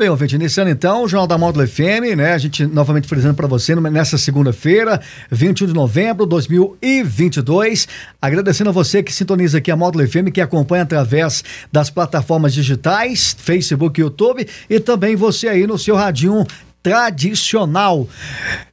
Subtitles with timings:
[0.00, 2.32] bem, ouvinte, iniciando então o Jornal da Módulo FM, né?
[2.32, 4.98] A gente novamente frisando para você nessa segunda-feira,
[5.30, 7.86] 21 de novembro de 2022.
[8.18, 13.36] Agradecendo a você que sintoniza aqui a Módulo FM, que acompanha através das plataformas digitais,
[13.38, 16.46] Facebook YouTube, e também você aí no seu radinho
[16.82, 18.08] tradicional.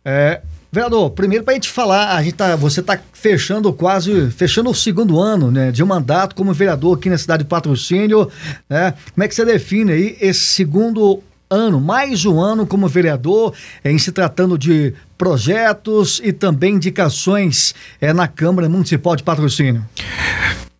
[0.05, 0.39] É,
[0.69, 4.75] Vereador, primeiro para a gente falar, a gente tá, você está fechando quase, fechando o
[4.75, 8.29] segundo ano, né, de um mandato como vereador aqui na cidade de Patrocínio,
[8.69, 8.93] né?
[9.13, 13.97] Como é que você define aí esse segundo ano, mais um ano como vereador, em
[13.97, 19.85] se tratando de projetos e também indicações é, na Câmara Municipal de Patrocínio?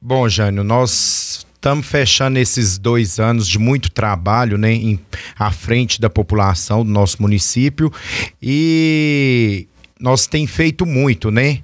[0.02, 5.00] Bom, Jânio, nós estamos fechando esses dois anos de muito trabalho, né, em,
[5.38, 7.92] à frente da população do nosso município
[8.42, 9.68] e
[10.00, 11.60] nós tem feito muito, né?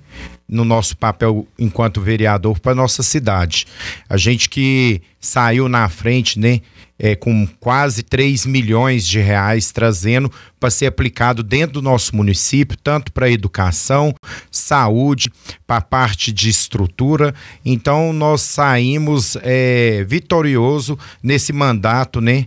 [0.50, 3.66] No nosso papel enquanto vereador para nossa cidade.
[4.10, 6.60] A gente que saiu na frente, né?
[6.98, 12.78] É, com quase 3 milhões de reais trazendo para ser aplicado dentro do nosso município,
[12.78, 14.14] tanto para educação,
[14.52, 15.30] saúde,
[15.66, 17.34] para a parte de estrutura.
[17.66, 22.46] Então nós saímos é, vitorioso nesse mandato, né?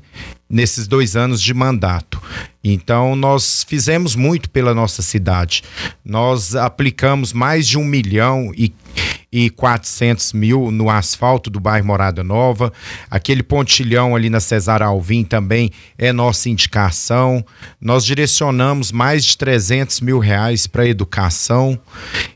[0.48, 2.22] nesses dois anos de mandato.
[2.72, 5.62] Então, nós fizemos muito pela nossa cidade.
[6.04, 8.72] Nós aplicamos mais de um milhão e
[9.36, 12.72] e 400 mil no asfalto do bairro Morada Nova.
[13.10, 17.44] Aquele pontilhão ali na Cesar Alvim também é nossa indicação.
[17.78, 21.78] Nós direcionamos mais de 300 mil reais para educação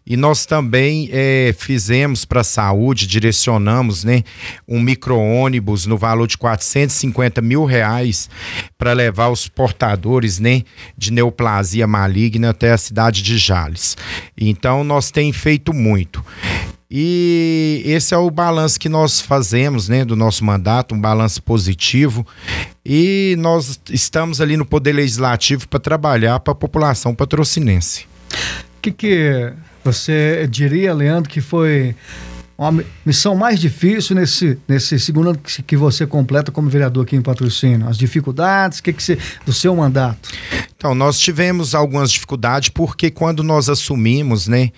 [0.04, 4.22] e nós também é, fizemos para a saúde, direcionamos né,
[4.68, 8.28] um micro-ônibus no valor de 450 mil reais
[8.76, 10.62] para levar os portadores né,
[10.96, 13.96] de neoplasia maligna até a cidade de Jales.
[14.36, 16.24] Então, nós tem feito muito.
[16.90, 22.26] E esse é o balanço que nós fazemos, né, do nosso mandato, um balanço positivo.
[22.84, 28.06] E nós estamos ali no Poder Legislativo para trabalhar para a população patrocinense.
[28.78, 29.52] O que, que
[29.84, 31.94] você diria, Leandro, que foi
[32.68, 37.16] uma missão mais difícil nesse, nesse segundo ano que, que você completa como vereador aqui
[37.16, 37.88] em Patrocínio?
[37.88, 40.28] As dificuldades, que, que você, do seu mandato?
[40.76, 44.72] Então, nós tivemos algumas dificuldades porque quando nós assumimos, né,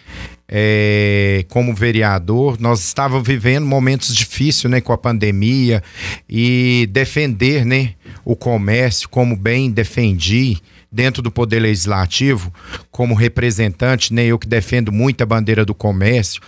[0.55, 5.83] é, como vereador, nós estávamos vivendo momentos difíceis, né, com a pandemia
[6.29, 10.61] e defender, né, o comércio como bem defendi
[10.93, 12.53] dentro do Poder Legislativo,
[12.91, 16.43] como representante, né, eu que defendo muito a bandeira do comércio,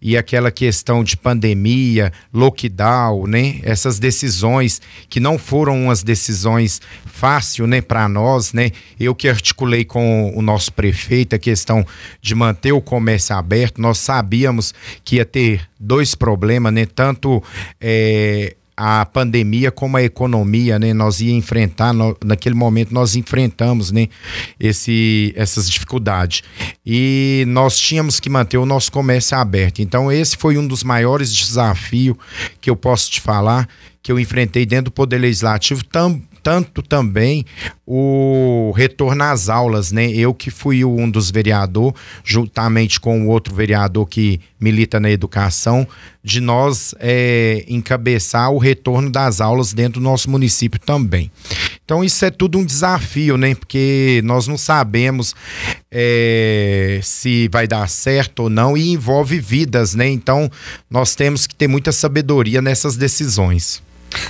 [0.00, 7.68] e aquela questão de pandemia, lockdown, né, essas decisões que não foram umas decisões fáceis
[7.68, 8.70] né, para nós, né,
[9.00, 11.84] eu que articulei com o nosso prefeito a questão
[12.22, 13.47] de manter o comércio aberto,
[13.78, 17.42] nós sabíamos que ia ter dois problemas, né, tanto
[17.80, 20.94] é, a pandemia como a economia, né?
[20.94, 24.06] Nós ia enfrentar, no, naquele momento nós enfrentamos, né?
[24.58, 26.44] Esse, essas dificuldades.
[26.86, 29.82] E nós tínhamos que manter o nosso comércio aberto.
[29.82, 32.16] Então esse foi um dos maiores desafios
[32.60, 33.68] que eu posso te falar,
[34.00, 35.84] que eu enfrentei dentro do Poder Legislativo,
[36.42, 37.44] tanto também
[37.86, 40.10] o retorno às aulas, né?
[40.10, 41.94] Eu que fui um dos vereadores,
[42.24, 45.86] juntamente com o outro vereador que milita na educação,
[46.22, 51.30] de nós é, encabeçar o retorno das aulas dentro do nosso município também.
[51.84, 53.54] Então isso é tudo um desafio, né?
[53.54, 55.34] Porque nós não sabemos
[55.90, 60.08] é, se vai dar certo ou não e envolve vidas, né?
[60.08, 60.50] Então
[60.90, 63.82] nós temos que ter muita sabedoria nessas decisões.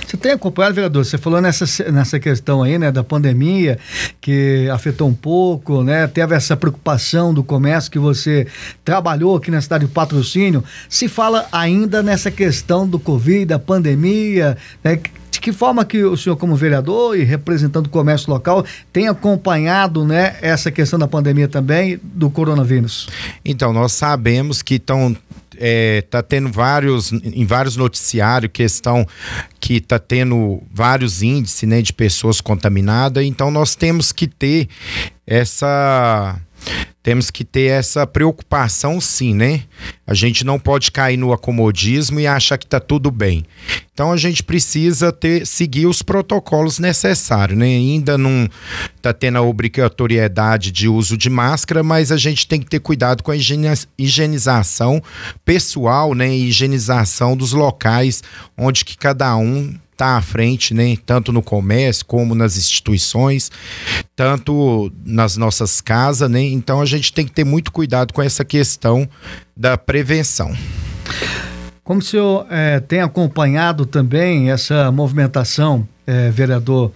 [0.05, 1.05] Você tem acompanhado, vereador?
[1.05, 3.77] Você falou nessa, nessa questão aí, né, da pandemia,
[4.19, 6.07] que afetou um pouco, né?
[6.07, 8.47] Teve essa preocupação do comércio que você
[8.83, 10.63] trabalhou aqui na cidade de Patrocínio.
[10.89, 14.99] Se fala ainda nessa questão do Covid, da pandemia, né?
[15.29, 20.03] De que forma que o senhor, como vereador e representando o comércio local, tem acompanhado
[20.03, 23.07] né, essa questão da pandemia também, do coronavírus?
[23.45, 25.15] Então, nós sabemos que estão
[25.59, 29.05] é, tá tendo vários em vários noticiários questão
[29.59, 33.23] que tá tendo vários índices né, de pessoas contaminadas.
[33.25, 34.69] Então nós temos que ter
[35.27, 36.39] essa
[37.01, 39.63] temos que ter essa preocupação sim, né?
[40.05, 43.45] A gente não pode cair no acomodismo e achar que está tudo bem.
[43.93, 47.67] Então a gente precisa ter seguir os protocolos necessários, né?
[47.67, 48.49] Ainda não
[48.95, 53.23] está tendo a obrigatoriedade de uso de máscara, mas a gente tem que ter cuidado
[53.23, 53.37] com a
[53.97, 55.01] higienização
[55.45, 56.29] pessoal, né?
[56.29, 58.21] E higienização dos locais
[58.57, 60.95] onde que cada um está à frente, né?
[61.05, 63.51] Tanto no comércio como nas instituições,
[64.15, 66.41] tanto nas nossas casas, né?
[66.41, 69.07] Então a gente tem que ter muito cuidado com essa questão
[69.55, 70.55] da prevenção.
[71.83, 76.91] Como o senhor é, tem acompanhado também essa movimentação, é, vereador,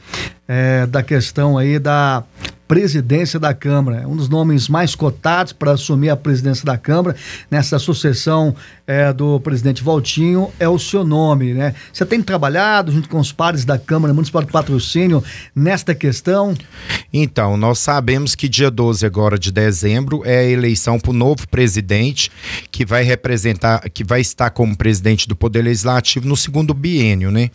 [0.48, 2.24] é, da questão aí da
[2.68, 4.08] presidência da Câmara.
[4.08, 7.16] Um dos nomes mais cotados para assumir a presidência da Câmara
[7.52, 11.74] nessa sucessão é, do presidente Valtinho é o seu nome, né?
[11.92, 15.24] Você tem trabalhado junto com os pares da Câmara Municipal de Patrocínio
[15.56, 16.54] nesta questão?
[17.12, 21.48] Então, nós sabemos que dia 12 agora de dezembro é a eleição para o novo
[21.48, 22.30] presidente
[22.72, 27.50] que vai representar, que vai estar como presidente do Poder Legislativo no segundo biênio, né?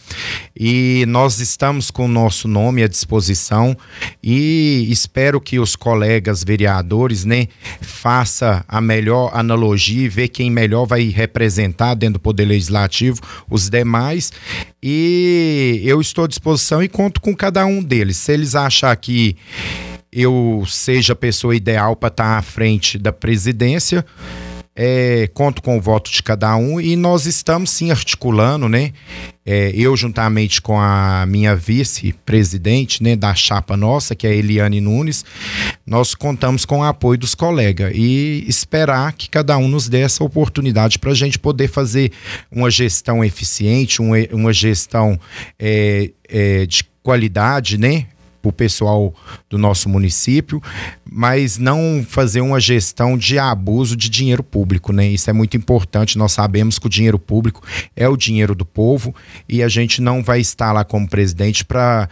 [0.58, 3.76] E nós estamos com o nosso nome à disposição
[4.22, 7.48] e espero que os colegas vereadores, né,
[7.80, 13.20] faça a melhor analogia e ver quem melhor vai representar dentro do Poder Legislativo
[13.50, 14.32] os demais.
[14.82, 18.16] E eu estou à disposição e conto com cada um deles.
[18.16, 19.36] Se eles achar que
[20.12, 24.04] eu seja a pessoa ideal para estar à frente da presidência,
[24.80, 28.92] é, conto com o voto de cada um e nós estamos sim articulando, né?
[29.44, 34.80] É, eu juntamente com a minha vice-presidente, né, da chapa nossa, que é a Eliane
[34.80, 35.24] Nunes,
[35.84, 40.22] nós contamos com o apoio dos colegas e esperar que cada um nos dê essa
[40.22, 42.12] oportunidade para a gente poder fazer
[42.52, 45.18] uma gestão eficiente, uma, uma gestão
[45.58, 48.06] é, é, de qualidade, né?
[48.40, 49.14] Para o pessoal
[49.50, 50.62] do nosso município,
[51.10, 55.06] mas não fazer uma gestão de abuso de dinheiro público, né?
[55.06, 56.18] Isso é muito importante.
[56.18, 57.62] Nós sabemos que o dinheiro público
[57.96, 59.14] é o dinheiro do povo
[59.48, 62.08] e a gente não vai estar lá como presidente para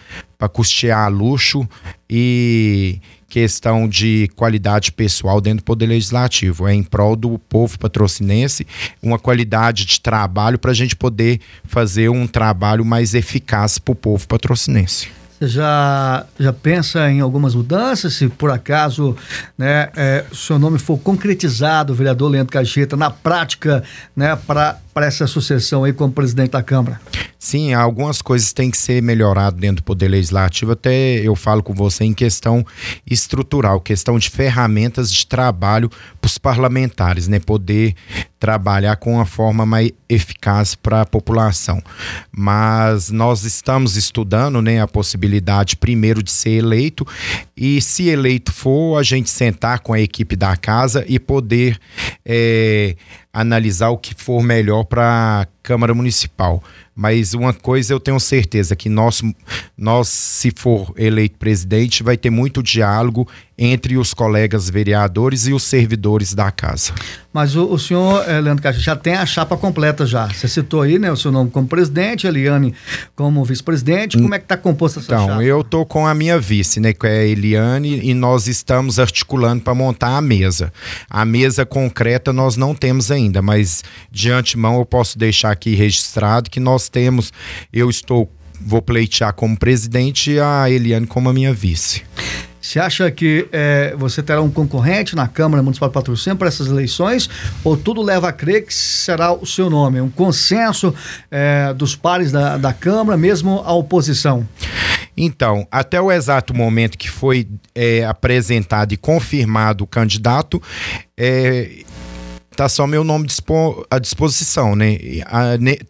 [0.52, 1.68] custear luxo
[2.08, 6.66] e questão de qualidade pessoal dentro do Poder Legislativo.
[6.66, 8.66] É em prol do povo patrocinense,
[9.02, 13.96] uma qualidade de trabalho para a gente poder fazer um trabalho mais eficaz para o
[13.96, 15.08] povo patrocinense.
[15.38, 18.14] Você já, já pensa em algumas mudanças?
[18.14, 19.14] Se por acaso
[19.56, 23.84] né, é, seu nome for concretizado, vereador Leandro Cajeta, na prática,
[24.14, 26.98] né, para essa sucessão aí como presidente da Câmara?
[27.38, 30.72] Sim, algumas coisas têm que ser melhoradas dentro do Poder Legislativo.
[30.72, 32.64] Até eu falo com você em questão
[33.08, 35.90] estrutural, questão de ferramentas de trabalho
[36.20, 37.38] para os parlamentares, né?
[37.38, 37.94] Poder
[38.38, 41.82] trabalhar com uma forma mais eficaz para a população.
[42.30, 47.06] Mas nós estamos estudando, né, a possibilidade primeiro de ser eleito
[47.56, 51.78] e se eleito for a gente sentar com a equipe da casa e poder
[52.24, 52.94] é,
[53.32, 56.62] analisar o que for melhor para a Câmara Municipal.
[56.94, 59.22] Mas uma coisa eu tenho certeza que nós,
[59.76, 63.28] nós, se for eleito presidente, vai ter muito diálogo
[63.58, 66.94] entre os colegas vereadores e os servidores da casa.
[67.36, 70.26] Mas o, o senhor, eh, Leandro Caixa, já tem a chapa completa já.
[70.26, 72.72] Você citou aí, né, o seu nome como presidente, a Eliane
[73.14, 74.16] como vice-presidente.
[74.16, 75.32] Como é que está composta essa então, chapa?
[75.34, 78.98] Então, eu tô com a minha vice, né, que é a Eliane, e nós estamos
[78.98, 80.72] articulando para montar a mesa.
[81.10, 86.48] A mesa concreta nós não temos ainda, mas de antemão eu posso deixar aqui registrado
[86.48, 87.34] que nós temos,
[87.70, 92.02] eu estou vou pleitear como presidente e a Eliane como a minha vice.
[92.66, 96.66] Você acha que é, você terá um concorrente na Câmara Municipal de Patrocínio para essas
[96.66, 97.30] eleições?
[97.62, 100.00] Ou tudo leva a crer que será o seu nome?
[100.00, 100.92] Um consenso
[101.30, 104.44] é, dos pares da, da Câmara, mesmo a oposição?
[105.16, 110.60] Então, até o exato momento que foi é, apresentado e confirmado o candidato,
[111.16, 111.84] é,
[112.56, 113.28] tá só meu nome
[113.90, 114.98] à disposição, né?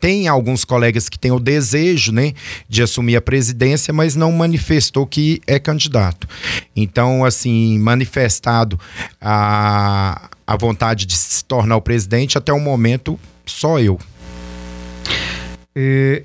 [0.00, 2.32] Tem alguns colegas que têm o desejo, né,
[2.68, 6.28] de assumir a presidência, mas não manifestou que é candidato.
[6.75, 8.78] Então, assim, manifestado
[9.20, 13.99] a, a vontade de se tornar o presidente, até o momento, só eu.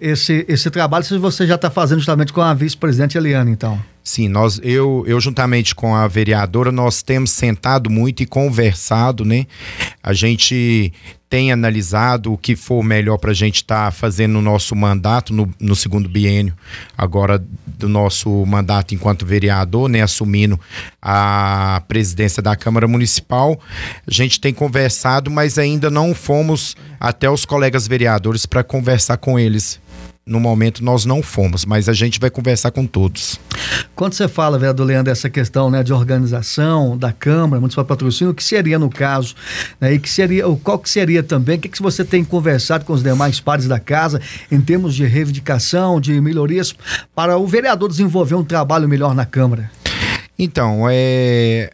[0.01, 3.90] esse, esse trabalho você já está fazendo justamente com a vice-presidente Eliane, então?
[4.03, 9.46] Sim, nós, eu, eu juntamente com a vereadora, nós temos sentado muito e conversado, né?
[10.01, 10.91] A gente
[11.29, 15.34] tem analisado o que for melhor para a gente estar tá fazendo no nosso mandato,
[15.34, 16.53] no, no, segundo biênio,
[16.98, 20.01] agora do nosso mandato enquanto vereador, né?
[20.01, 20.60] Assumindo
[21.01, 23.58] a presidência da Câmara Municipal.
[24.05, 29.39] A gente tem conversado, mas ainda não fomos até os colegas vereadores para conversar com
[29.39, 29.79] eles
[30.25, 33.39] no momento nós não fomos, mas a gente vai conversar com todos.
[33.95, 38.31] Quando você fala, vereador Leandro, essa questão né, de organização da Câmara Municipal de Patrocínio,
[38.31, 39.35] o que seria no caso?
[39.79, 41.57] Né, e que seria, qual que seria também?
[41.57, 45.05] O que, que você tem conversado com os demais pares da casa em termos de
[45.05, 46.73] reivindicação, de melhorias,
[47.15, 49.71] para o vereador desenvolver um trabalho melhor na Câmara?
[50.37, 51.71] Então, é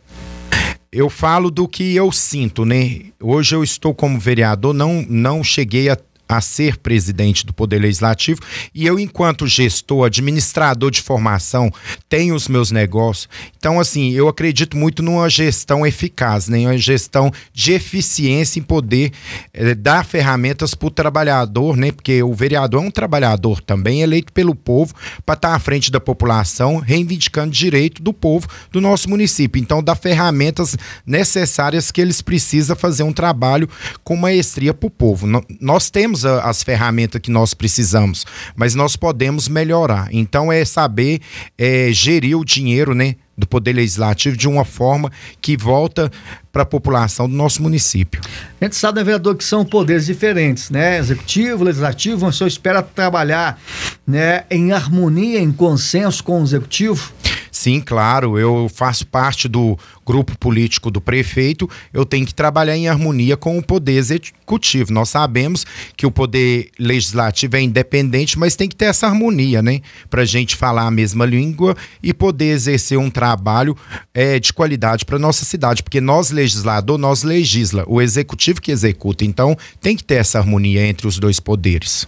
[0.91, 3.01] eu falo do que eu sinto, né?
[3.21, 5.97] Hoje eu estou como vereador, não, não cheguei a
[6.27, 8.41] a ser presidente do Poder Legislativo
[8.73, 11.71] e eu, enquanto gestor, administrador de formação,
[12.09, 13.29] tenho os meus negócios.
[13.57, 16.59] Então, assim, eu acredito muito numa gestão eficaz, né?
[16.59, 19.11] uma gestão de eficiência em poder
[19.53, 21.91] eh, dar ferramentas para o trabalhador, né?
[21.91, 24.93] Porque o vereador é um trabalhador também, eleito pelo povo,
[25.25, 29.59] para estar tá à frente da população, reivindicando direito do povo do nosso município.
[29.59, 33.69] Então, dar ferramentas necessárias que eles precisam fazer um trabalho
[34.03, 35.27] com maestria para o povo.
[35.59, 40.07] Nós temos temos a, as ferramentas que nós precisamos, mas nós podemos melhorar.
[40.11, 41.19] Então é saber
[41.57, 43.15] é, gerir o dinheiro, né?
[43.37, 46.11] do Poder Legislativo de uma forma que volta
[46.51, 48.19] para a população do nosso município.
[48.59, 50.97] A gente sabe, né, vereador, que são poderes diferentes, né?
[50.97, 53.61] Executivo, legislativo, o senhor espera trabalhar
[54.07, 57.13] né, em harmonia, em consenso com o executivo?
[57.57, 62.87] Sim, claro, eu faço parte do grupo político do prefeito, eu tenho que trabalhar em
[62.87, 64.93] harmonia com o poder executivo.
[64.93, 65.65] Nós sabemos
[65.97, 69.81] que o poder legislativo é independente, mas tem que ter essa harmonia, né?
[70.07, 73.75] Para a gente falar a mesma língua e poder exercer um trabalho
[74.13, 79.25] é, de qualidade para nossa cidade, porque nós legislador, nós legisla, o executivo que executa.
[79.25, 82.07] Então, tem que ter essa harmonia entre os dois poderes.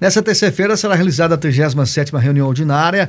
[0.00, 3.08] Nessa terça-feira será realizada a 37ª reunião ordinária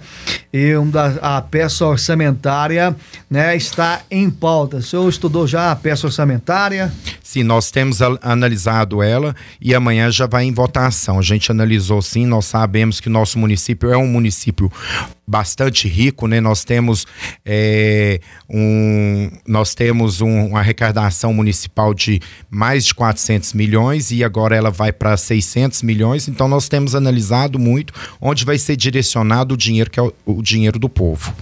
[0.53, 0.73] e
[1.21, 2.95] a peça orçamentária
[3.29, 4.77] né, está em pauta.
[4.77, 6.91] O senhor estudou já a peça orçamentária?
[7.23, 11.19] Sim, nós temos analisado ela e amanhã já vai em votação.
[11.19, 14.71] A gente analisou sim, nós sabemos que nosso município é um município
[15.27, 16.39] bastante rico, né?
[16.39, 17.05] Nós temos
[17.43, 24.55] é, um, nós temos um, uma arrecadação municipal de mais de 400 milhões e agora
[24.55, 26.27] ela vai para 600 milhões.
[26.35, 30.43] Então nós temos analisado muito onde vai ser direcionado o dinheiro que é o, o
[30.43, 31.33] dinheiro do povo.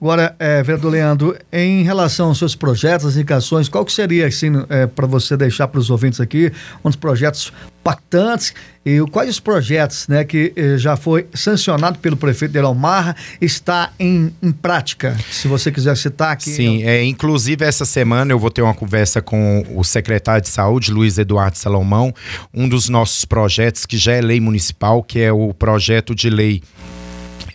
[0.00, 4.50] Agora, é, vereador Leandro, em relação aos seus projetos, as indicações, qual que seria, assim,
[4.68, 6.52] é, para você deixar para os ouvintes aqui,
[6.84, 8.54] um dos projetos pactantes
[8.84, 13.92] e quais os projetos né, que eh, já foi sancionado pelo prefeito de Marra está
[13.98, 15.16] em, em prática?
[15.30, 16.50] Se você quiser citar aqui.
[16.50, 20.92] Sim, é, inclusive essa semana eu vou ter uma conversa com o secretário de saúde,
[20.92, 22.12] Luiz Eduardo Salomão,
[22.52, 26.62] um dos nossos projetos que já é lei municipal, que é o projeto de lei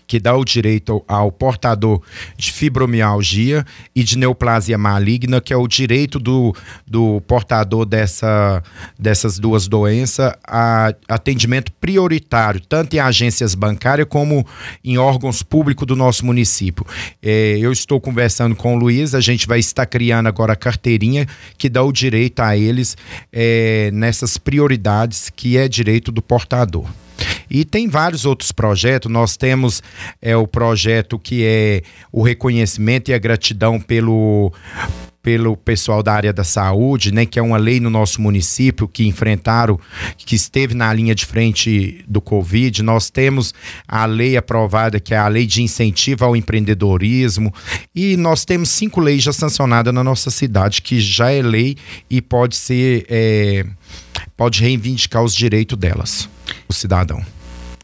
[0.08, 2.02] que dá o direito ao portador
[2.38, 6.56] de fibromialgia e de neoplasia maligna, que é o direito do,
[6.88, 8.64] do portador dessa,
[8.98, 14.48] dessas duas doenças a atendimento prioritário, tanto em agências bancárias como
[14.84, 16.86] em órgãos públicos do nosso município.
[17.22, 21.28] É, eu estou conversando com o Luiz, a gente vai estar criando agora a carteirinha
[21.58, 22.96] que dá o direito a eles
[23.32, 26.88] é, nessas prioridades que é direito do portador.
[27.50, 29.12] E tem vários outros projetos.
[29.12, 29.82] Nós temos
[30.22, 34.52] é, o projeto que é o reconhecimento e a gratidão pelo
[35.28, 39.06] pelo pessoal da área da saúde, né, que é uma lei no nosso município que
[39.06, 39.78] enfrentaram,
[40.16, 42.82] que esteve na linha de frente do Covid.
[42.82, 43.54] Nós temos
[43.86, 47.54] a lei aprovada, que é a lei de incentivo ao empreendedorismo,
[47.94, 51.76] e nós temos cinco leis já sancionadas na nossa cidade, que já é lei
[52.10, 53.66] e pode ser, é,
[54.38, 56.30] pode reivindicar os direitos delas,
[56.70, 57.22] o cidadão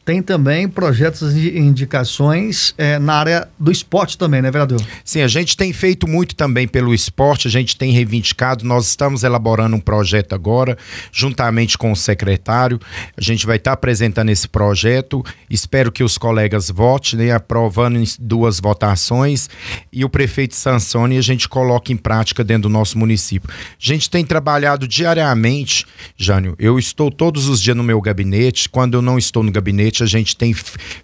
[0.05, 4.81] tem também projetos e indicações é, na área do esporte também, né, vereador?
[5.03, 9.23] Sim, a gente tem feito muito também pelo esporte, a gente tem reivindicado, nós estamos
[9.23, 10.77] elaborando um projeto agora,
[11.11, 12.79] juntamente com o secretário,
[13.15, 18.05] a gente vai estar apresentando esse projeto, espero que os colegas votem, né, aprovando em
[18.19, 19.49] duas votações.
[19.91, 23.49] E o prefeito sancione e a gente coloque em prática dentro do nosso município.
[23.49, 25.85] A gente tem trabalhado diariamente,
[26.17, 29.92] Jânio, eu estou todos os dias no meu gabinete, quando eu não estou no gabinete,
[30.01, 30.55] a gente tem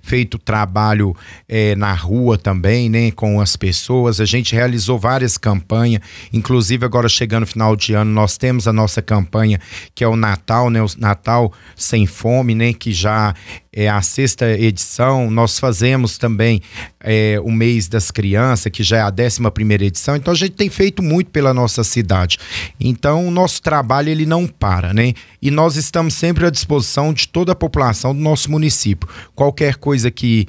[0.02, 1.16] feito trabalho
[1.48, 4.22] é, na rua também, né, com as pessoas.
[4.22, 8.74] A gente realizou várias campanhas, inclusive agora chegando no final de ano, nós temos a
[8.74, 9.60] nossa campanha
[9.94, 13.34] que é o Natal, né, o Natal sem fome, né, que já
[13.72, 15.30] é a sexta edição.
[15.30, 16.62] Nós fazemos também
[17.00, 20.16] é, o mês das crianças, que já é a décima primeira edição.
[20.16, 22.38] Então a gente tem feito muito pela nossa cidade.
[22.80, 25.14] Então o nosso trabalho ele não para, né?
[25.42, 29.08] E nós estamos sempre à disposição de toda a população do nosso município.
[29.36, 30.48] Qualquer coisa que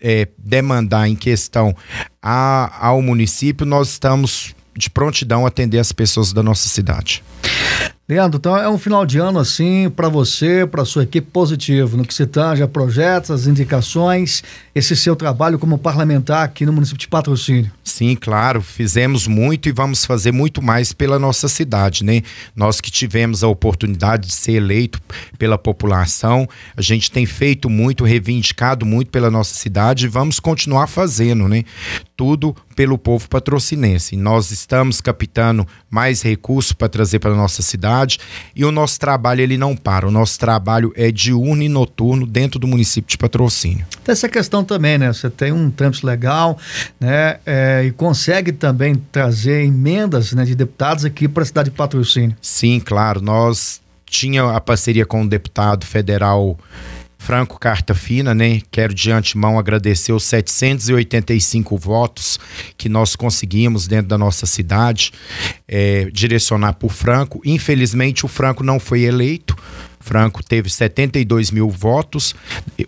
[0.00, 1.74] é, demandar em questão
[2.20, 7.22] a, ao município, nós estamos de prontidão atender as pessoas da nossa cidade.
[8.12, 12.04] Leandro, então é um final de ano assim para você, para sua equipe positivo, no
[12.04, 14.42] que se tange a projetos, as indicações,
[14.74, 17.70] esse seu trabalho como parlamentar aqui no município de Patrocínio.
[17.82, 22.22] Sim, claro, fizemos muito e vamos fazer muito mais pela nossa cidade, né?
[22.54, 25.00] Nós que tivemos a oportunidade de ser eleito
[25.38, 30.86] pela população, a gente tem feito muito, reivindicado muito pela nossa cidade e vamos continuar
[30.86, 31.64] fazendo, né?
[32.14, 34.16] Tudo pelo povo patrocinense.
[34.16, 38.18] Nós estamos captando mais recursos para trazer para nossa cidade
[38.54, 40.06] e o nosso trabalho ele não para.
[40.06, 43.86] O nosso trabalho é diurno e noturno dentro do município de Patrocínio.
[44.04, 45.12] Tem essa questão também, né?
[45.12, 46.58] Você tem um trânsito legal,
[47.00, 47.38] né?
[47.46, 52.36] É, e consegue também trazer emendas né, de deputados aqui para a cidade de Patrocínio.
[52.40, 53.20] Sim, claro.
[53.20, 56.58] Nós tinha a parceria com o deputado federal
[57.22, 58.60] Franco Carta Fina, né?
[58.68, 62.40] Quero de antemão agradecer os 785 votos
[62.76, 65.12] que nós conseguimos dentro da nossa cidade,
[65.68, 67.40] é, direcionar por Franco.
[67.44, 69.56] Infelizmente, o Franco não foi eleito.
[70.00, 72.34] Franco teve 72 mil votos.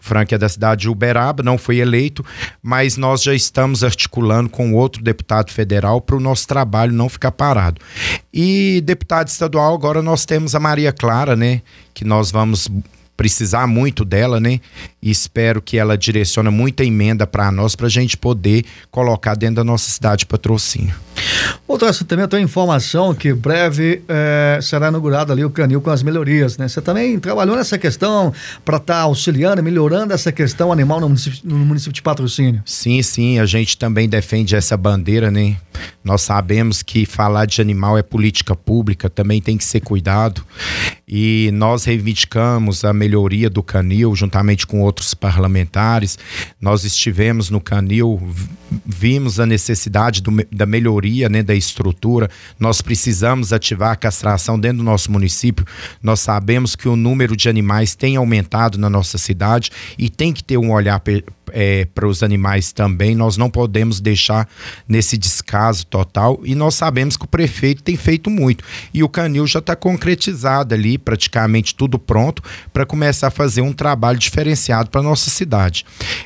[0.00, 2.25] Franco é da cidade de Uberaba, não foi eleito,
[2.61, 7.31] mas nós já estamos articulando com outro deputado federal para o nosso trabalho não ficar
[7.31, 7.81] parado.
[8.33, 11.62] E deputado estadual, agora nós temos a Maria Clara, né?
[11.95, 12.69] Que nós vamos
[13.16, 14.61] precisar muito dela, né?
[15.00, 19.56] E espero que ela direcione muita emenda para nós, para a gente poder colocar dentro
[19.56, 20.94] da nossa cidade de patrocínio.
[21.66, 25.90] Outro assunto também, eu tenho informação que breve é, será inaugurado ali o canil com
[25.90, 26.68] as melhorias, né?
[26.68, 28.33] Você também trabalhou nessa questão
[28.64, 32.62] para estar tá auxiliando, melhorando essa questão animal no município, no município de patrocínio?
[32.66, 35.56] Sim, sim, a gente também defende essa bandeira, né?
[36.04, 40.44] Nós sabemos que falar de animal é política pública, também tem que ser cuidado.
[41.09, 46.18] E nós reivindicamos a melhoria do canil juntamente com outros parlamentares.
[46.61, 48.21] Nós estivemos no canil,
[48.85, 52.31] vimos a necessidade do, da melhoria né, da estrutura.
[52.59, 55.67] Nós precisamos ativar a castração dentro do nosso município.
[56.03, 60.43] Nós sabemos que o número de animais tem aumentado na nossa cidade e tem que
[60.43, 61.01] ter um olhar
[61.53, 63.15] é, para os animais também.
[63.15, 64.49] Nós não podemos deixar
[64.89, 68.65] nesse descaso total e nós sabemos que o prefeito tem feito muito.
[68.93, 73.73] E o canil já está concretizado ali, praticamente tudo pronto, para começar a fazer um
[73.73, 75.85] trabalho diferenciado para nossa cidade.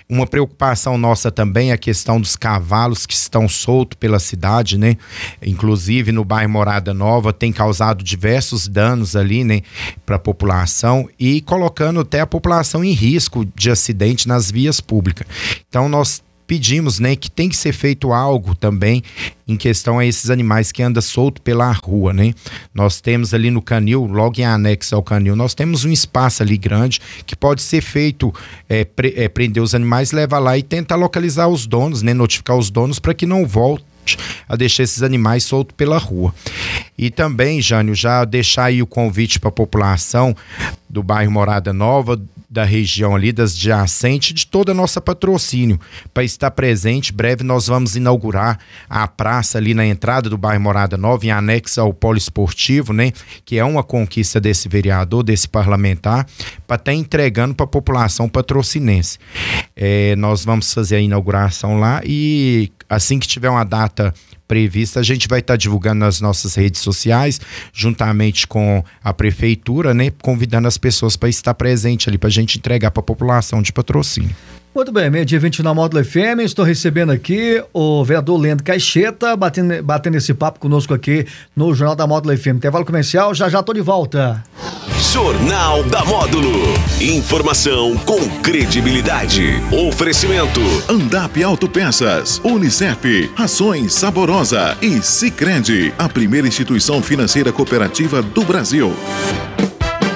[0.09, 4.97] Uma preocupação nossa também é a questão dos cavalos que estão soltos pela cidade, né?
[5.43, 9.63] Inclusive no bairro Morada Nova tem causado diversos danos ali, né,
[10.05, 15.08] para a população e colocando até a população em risco de acidente nas vias públicas
[15.09, 15.27] pública.
[15.69, 19.03] Então nós pedimos, né, que tem que ser feito algo também
[19.47, 22.33] em questão a esses animais que andam solto pela rua, né?
[22.73, 26.57] Nós temos ali no canil, logo em anexo ao canil, nós temos um espaço ali
[26.57, 28.33] grande que pode ser feito
[28.67, 32.57] é, pre, é, prender os animais, levar lá e tentar localizar os donos, né, notificar
[32.57, 33.85] os donos para que não voltem
[34.49, 36.35] a deixar esses animais soltos pela rua.
[36.97, 40.35] E também, Jânio, já deixar aí o convite para a população
[40.89, 42.19] do bairro Morada Nova,
[42.51, 45.79] da região ali, das adjacentes, de toda a nossa patrocínio,
[46.15, 47.13] para estar presente.
[47.13, 48.59] Breve nós vamos inaugurar
[48.89, 53.13] a praça ali na entrada do bairro Morada Nova, em anexo ao polo esportivo, né?
[53.45, 56.27] Que é uma conquista desse vereador, desse parlamentar,
[56.67, 59.19] para estar tá entregando para a população patrocinense.
[59.77, 64.15] É, nós vamos fazer a inauguração lá e assim que tiver uma data
[64.49, 67.41] prevista, a gente vai estar tá divulgando nas nossas redes sociais,
[67.73, 72.59] juntamente com a prefeitura, né, convidando as pessoas para estar presente ali para a gente
[72.59, 74.35] entregar para a população de patrocínio.
[74.79, 79.83] Muito bem, meio-dia 20 na Módulo FM, estou recebendo aqui o vereador Leandro Caixeta, batendo,
[79.83, 82.59] batendo esse papo conosco aqui no Jornal da Módulo FM.
[82.59, 84.41] Intervalo comercial, já já estou de volta.
[85.13, 86.63] Jornal da Módulo.
[87.01, 89.61] Informação com credibilidade.
[89.89, 90.61] Oferecimento.
[90.89, 98.93] Andap Autopeças, Unicep, Rações Saborosa e Sicredi, a primeira instituição financeira cooperativa do Brasil.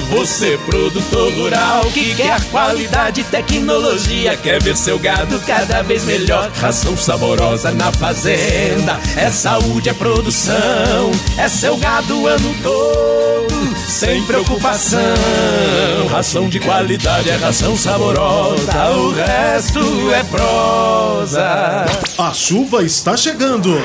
[0.10, 6.52] Você, produtor rural, que quer qualidade e tecnologia, quer ver seu gado cada vez melhor.
[6.60, 14.22] Ração saborosa na fazenda, é saúde, é produção, é seu gado o ano todo, sem
[14.24, 15.00] preocupação.
[16.10, 21.86] Ração de qualidade é ração saborosa, o resto é prosa.
[22.18, 23.80] A chuva está chegando.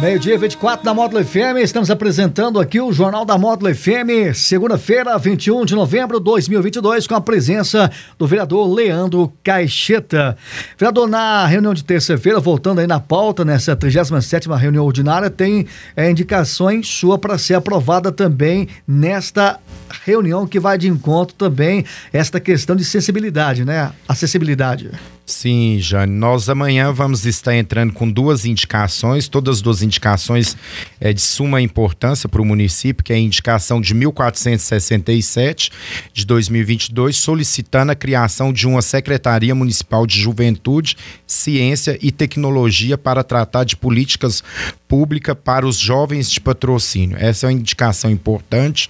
[0.00, 5.64] Meio-dia 24 da Módulo FM, estamos apresentando aqui o Jornal da Módulo FM, segunda-feira, 21
[5.64, 10.36] de novembro de 2022, com a presença do vereador Leandro Caixeta.
[10.78, 16.08] Vereador, na reunião de terça-feira, voltando aí na pauta, nessa 37ª reunião ordinária, tem é,
[16.08, 19.58] indicações sua para ser aprovada também nesta
[20.04, 23.90] reunião que vai de encontro também esta questão de sensibilidade, né?
[24.06, 24.92] Acessibilidade.
[25.28, 26.10] Sim, Jane.
[26.10, 30.56] Nós amanhã vamos estar entrando com duas indicações, todas as duas indicações
[30.98, 35.70] é, de suma importância para o município, que é a indicação de 1467
[36.14, 43.22] de 2022, solicitando a criação de uma Secretaria Municipal de Juventude, Ciência e Tecnologia para
[43.22, 44.42] tratar de políticas
[44.88, 47.16] públicas para os jovens de patrocínio.
[47.20, 48.88] Essa é uma indicação importante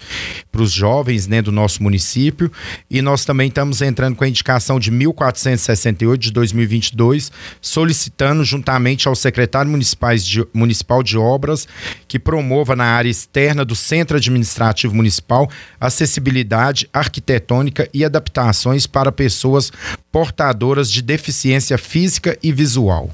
[0.50, 2.50] para os jovens né, do nosso município.
[2.88, 9.16] E nós também estamos entrando com a indicação de 1468 de 2022, solicitando, juntamente ao
[9.16, 9.70] secretário
[10.20, 11.66] de, municipal de obras,
[12.06, 19.72] que promova na área externa do Centro Administrativo Municipal acessibilidade arquitetônica e adaptações para pessoas
[20.12, 23.10] portadoras de deficiência física e visual.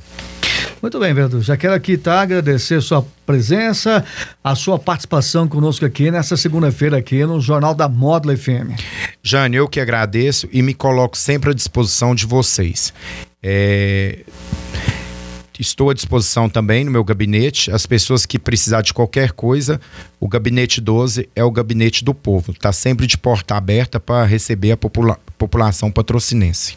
[0.81, 1.43] Muito bem, vereador.
[1.43, 4.05] Já quero aqui tá, agradecer sua presença,
[4.43, 8.79] a sua participação conosco aqui nessa segunda-feira aqui no Jornal da Módulo FM.
[9.23, 12.93] Jane, eu que agradeço e me coloco sempre à disposição de vocês.
[13.43, 14.21] É...
[15.59, 17.71] Estou à disposição também no meu gabinete.
[17.71, 19.81] As pessoas que precisar de qualquer coisa,
[20.19, 22.53] o gabinete 12 é o gabinete do povo.
[22.53, 26.77] Está sempre de porta aberta para receber a popula população patrocinense.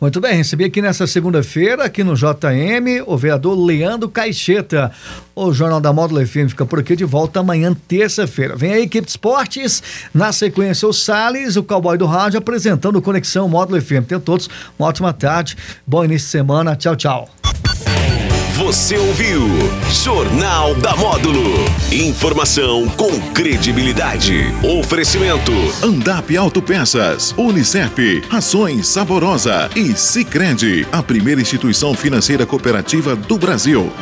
[0.00, 4.92] Muito bem, recebi aqui nessa segunda-feira, aqui no JM, o vereador Leandro Caixeta.
[5.34, 8.54] O Jornal da Módulo FM fica por aqui de volta amanhã, terça-feira.
[8.54, 9.82] Vem a equipe de esportes,
[10.14, 14.06] na sequência o Salles, o cowboy do rádio, apresentando Conexão Módulo FM.
[14.06, 17.28] Tenham todos uma ótima tarde, bom início de semana, tchau, tchau.
[18.58, 19.42] Você ouviu
[19.88, 21.54] Jornal da Módulo.
[21.92, 24.52] Informação com credibilidade.
[24.80, 25.52] Oferecimento.
[25.80, 33.92] Andap Autopeças, Unicep, Rações Saborosa e Sicredi, a primeira instituição financeira cooperativa do Brasil.